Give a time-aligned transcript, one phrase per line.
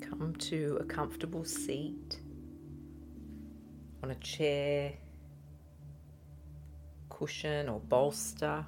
[0.00, 2.20] Come to a comfortable seat
[4.02, 4.94] on a chair,
[7.10, 8.64] cushion, or bolster.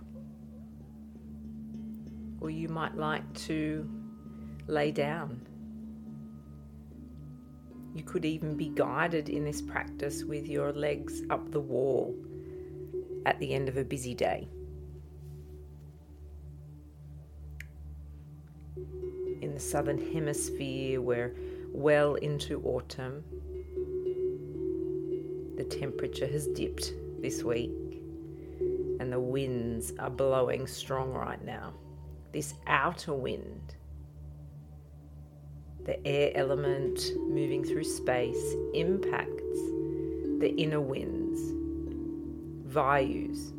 [2.41, 3.89] Or you might like to
[4.67, 5.48] lay down.
[7.99, 12.15] You could even be guided in this practice with your legs up the wall
[13.27, 14.47] at the end of a busy day.
[19.43, 21.35] In the southern hemisphere, we're
[21.73, 23.25] well into autumn.
[25.57, 27.73] The temperature has dipped this week,
[29.01, 31.73] and the winds are blowing strong right now.
[32.31, 33.75] This outer wind
[35.85, 39.59] the air element moving through space impacts
[40.39, 41.41] the inner winds,
[42.73, 43.53] vayus,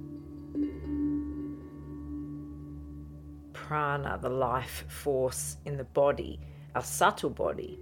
[3.53, 6.39] prana, the life force in the body,
[6.75, 7.79] our subtle body,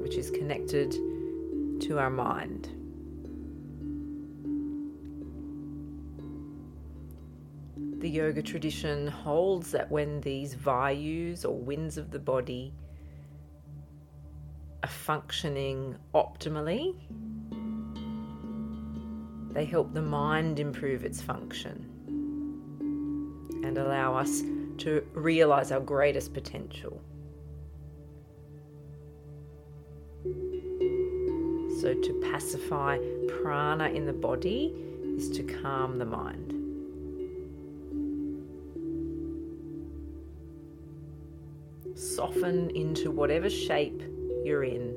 [0.00, 0.92] which is connected
[1.80, 2.68] to our mind.
[7.98, 12.74] The yoga tradition holds that when these vayus or winds of the body
[14.82, 16.94] are functioning optimally,
[19.52, 21.86] they help the mind improve its function
[23.64, 24.42] and allow us
[24.78, 27.00] to realize our greatest potential.
[31.80, 34.74] So, to pacify prana in the body
[35.16, 36.55] is to calm the mind.
[42.16, 44.02] Soften into whatever shape
[44.42, 44.96] you're in,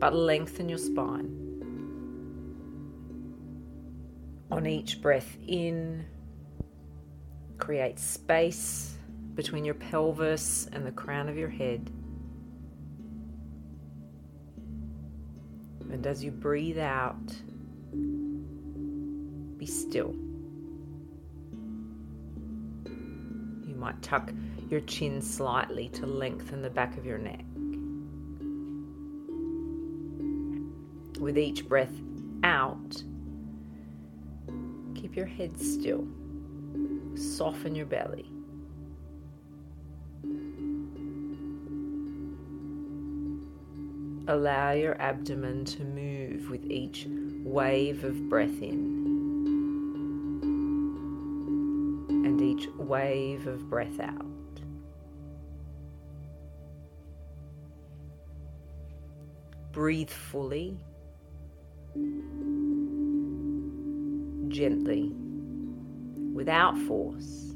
[0.00, 1.30] but lengthen your spine.
[4.50, 6.04] On each breath in,
[7.58, 8.96] create space
[9.36, 11.88] between your pelvis and the crown of your head.
[15.92, 17.32] And as you breathe out,
[19.58, 20.16] be still.
[23.84, 24.32] Might tuck
[24.70, 27.44] your chin slightly to lengthen the back of your neck.
[31.20, 31.92] With each breath
[32.42, 33.02] out,
[34.94, 36.08] keep your head still.
[37.14, 38.30] Soften your belly.
[44.26, 49.03] Allow your abdomen to move with each wave of breath in
[52.84, 54.26] wave of breath out.
[59.72, 60.78] Breathe fully,
[64.48, 65.12] gently,
[66.32, 67.54] without force,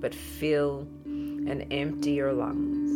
[0.00, 2.92] but fill and empty your lungs.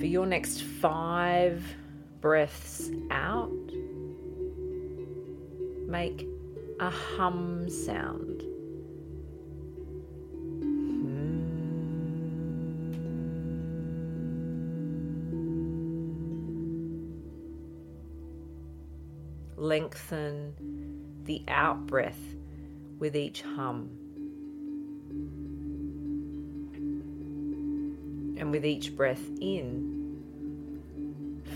[0.00, 1.62] For your next five
[2.22, 3.50] breaths out,
[5.88, 6.26] make
[6.80, 8.42] a hum sound.
[19.56, 20.52] lengthen
[21.22, 22.18] the out breath
[22.98, 23.88] with each hum.
[28.36, 30.01] And with each breath in,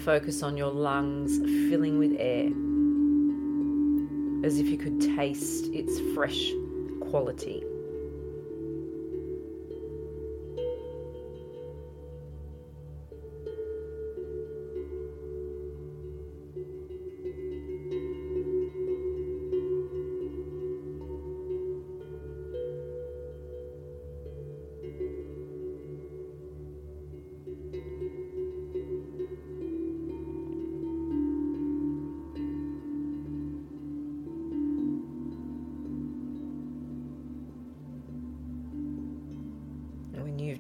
[0.07, 2.47] focus on your lungs filling with air
[4.47, 6.53] as if you could taste its fresh
[7.01, 7.65] quality.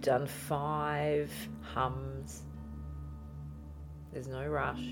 [0.06, 1.32] Done five
[1.62, 2.44] hums.
[4.12, 4.86] There's no rush.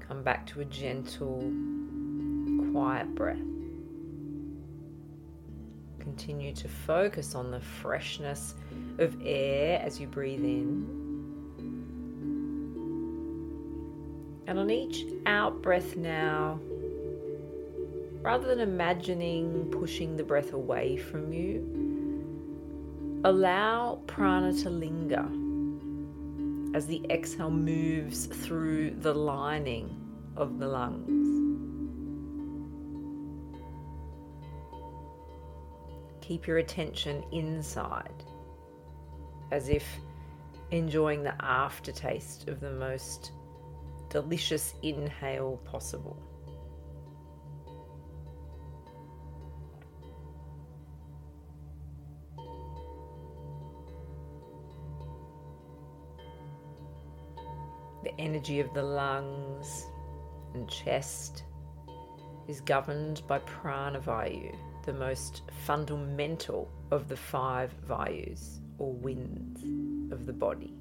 [0.00, 1.52] Come back to a gentle,
[2.72, 3.36] quiet breath.
[5.98, 8.54] Continue to focus on the freshness
[8.96, 10.86] of air as you breathe in.
[14.46, 16.60] And on each out breath now,
[18.28, 21.64] rather than imagining pushing the breath away from you,
[23.24, 25.26] allow prana to linger
[26.76, 29.88] as the exhale moves through the lining
[30.36, 31.24] of the lungs.
[36.20, 38.24] Keep your attention inside,
[39.52, 39.86] as if
[40.70, 43.32] enjoying the aftertaste of the most
[44.10, 46.27] delicious inhale possible.
[58.28, 59.86] Energy of the lungs
[60.52, 61.44] and chest
[62.46, 64.54] is governed by prana vayu,
[64.84, 69.62] the most fundamental of the five vayus or winds
[70.12, 70.74] of the body.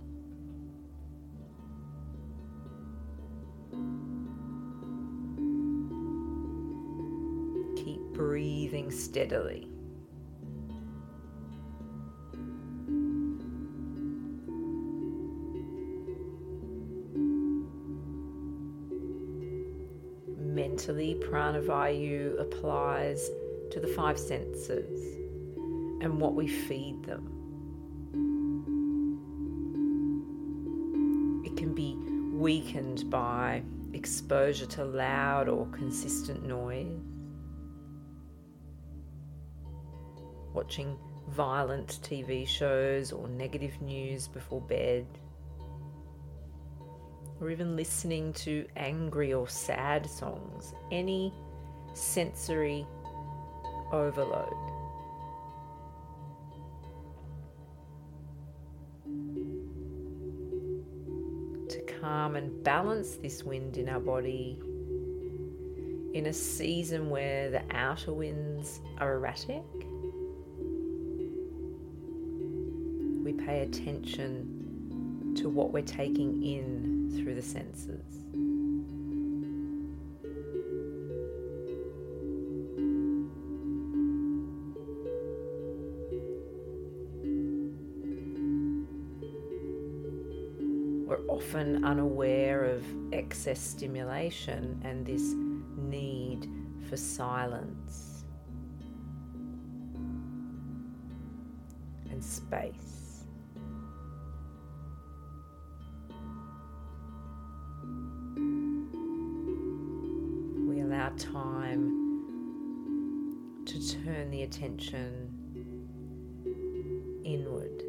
[7.82, 9.70] Keep breathing steadily.
[20.78, 23.32] Mentally, pranavayu applies
[23.72, 25.18] to the five senses
[26.02, 27.26] and what we feed them.
[31.44, 31.96] It can be
[32.32, 33.64] weakened by
[33.94, 37.02] exposure to loud or consistent noise,
[40.54, 40.96] watching
[41.30, 45.08] violent TV shows or negative news before bed
[47.40, 51.34] or even listening to angry or sad songs, any
[51.94, 52.86] sensory
[53.92, 54.54] overload.
[61.70, 64.60] To calm and balance this wind in our body
[66.14, 69.64] in a season where the outer winds are erratic,
[73.24, 78.04] we pay attention to what we're taking in through the senses.
[91.08, 92.84] We're often unaware of
[93.14, 95.34] excess stimulation and this
[95.78, 96.50] need
[96.90, 98.26] for silence
[102.10, 102.87] and space.
[111.18, 112.14] Time
[113.66, 115.34] to turn the attention
[117.26, 117.84] inward.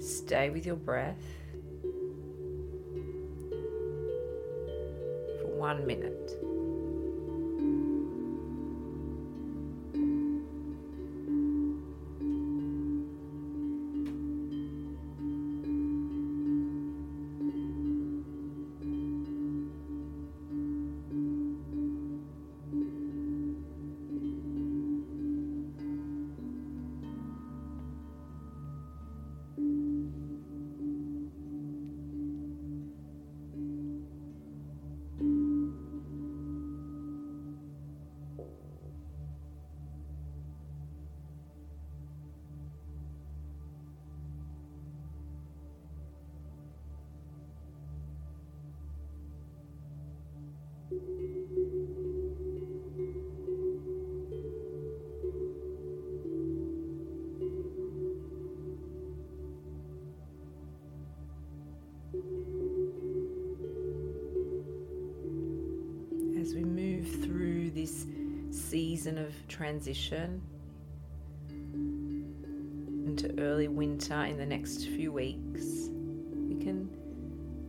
[0.00, 1.22] Stay with your breath
[5.40, 6.45] for one minute.
[69.56, 70.42] Transition
[73.06, 75.88] into early winter in the next few weeks,
[76.34, 76.90] we can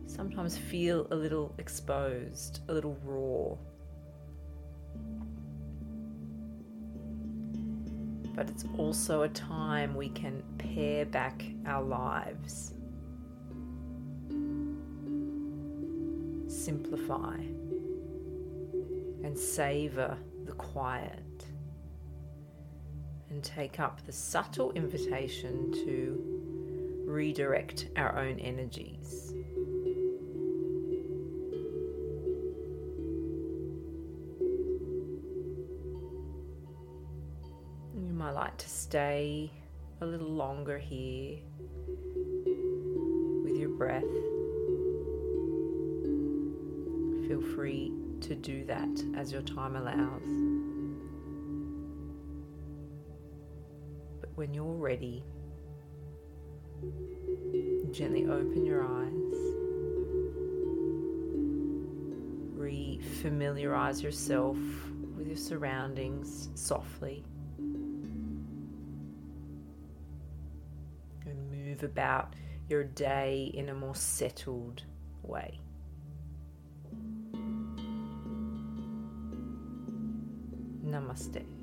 [0.06, 3.56] sometimes feel a little exposed, a little raw.
[8.34, 12.74] But it's also a time we can pare back our lives,
[16.46, 17.36] simplify,
[19.24, 21.37] and savor the quiet,
[23.30, 26.38] and take up the subtle invitation to
[27.06, 29.34] redirect our own energies.
[37.94, 39.50] You might like to stay
[40.00, 41.38] a little longer here
[43.44, 44.04] with your breath.
[47.26, 50.47] Feel free to do that as your time allows.
[54.38, 55.24] When you're ready,
[57.90, 59.34] gently open your eyes.
[62.56, 64.56] Re familiarize yourself
[65.16, 67.24] with your surroundings softly.
[71.26, 72.34] And move about
[72.68, 74.84] your day in a more settled
[75.24, 75.58] way.
[80.86, 81.57] Namaste.